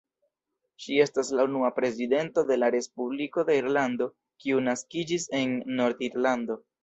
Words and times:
Ŝi 0.83 0.95
estas 1.01 1.27
la 1.39 1.43
unua 1.49 1.69
prezidento 1.75 2.43
de 2.47 2.57
la 2.61 2.69
Respubliko 2.77 3.45
de 3.51 3.59
Irlando 3.59 4.09
kiu 4.45 4.65
naskiĝis 4.71 5.27
en 5.41 5.55
Nord-Irlando. 5.81 6.59